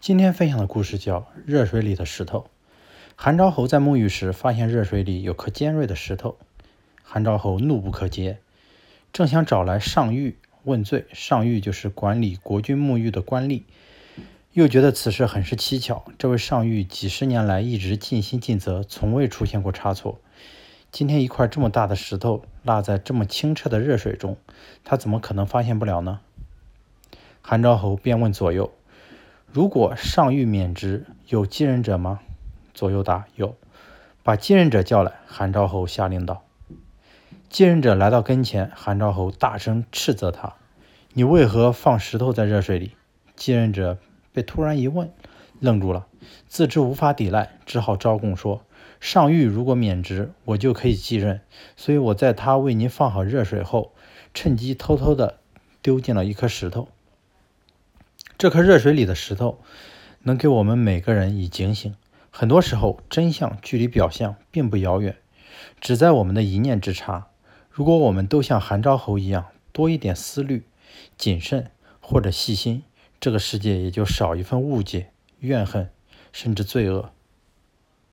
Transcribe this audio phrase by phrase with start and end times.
[0.00, 2.38] 今天分享的故事叫《热水里的石头》。
[3.16, 6.36] 韩昭侯在沐浴时，发现热水里有颗尖锐的石头。
[7.02, 8.36] 韩昭侯怒不可遏，
[9.12, 11.06] 正想找来上谕问罪。
[11.12, 13.64] 上谕就是管理国君沐浴的官吏。
[14.52, 20.20] 又觉得此事很是蹊跷，这位上谕几十年来一直尽心尽责，从未出现过差错。
[20.92, 24.36] 今天一块这么大的石头落在这么清澈的热水中，
[24.84, 26.20] 他怎么可能发现不了呢？
[27.42, 28.72] 韩昭侯便问左右。
[29.58, 32.20] 如果上谕免职，有继任者吗？
[32.74, 33.56] 左右答有。
[34.22, 35.14] 把继任者叫来。
[35.26, 36.44] 韩昭侯下令道。
[37.48, 40.54] 继任者来到跟前，韩昭侯大声斥责他
[41.12, 42.92] ：“你为何放石头在热水里？”
[43.34, 43.98] 继任者
[44.32, 45.10] 被突然一问，
[45.58, 46.06] 愣住了，
[46.46, 48.62] 自知无法抵赖，只好招供说
[49.00, 51.40] ：“上谕如果免职，我就可以继任，
[51.74, 53.90] 所以我在他为您放好热水后，
[54.32, 55.40] 趁机偷偷的
[55.82, 56.86] 丢进了一颗石头。”
[58.38, 59.58] 这颗热水里的石头，
[60.22, 61.92] 能给我们每个人以警醒。
[62.30, 65.16] 很多时候，真相距离表象并不遥远，
[65.80, 67.30] 只在我们的一念之差。
[67.68, 70.62] 如果我们都像韩昭侯一样，多一点思虑、
[71.16, 72.84] 谨慎或者细心，
[73.18, 75.10] 这个世界也就少一份误解、
[75.40, 75.90] 怨恨，
[76.30, 77.10] 甚至罪恶。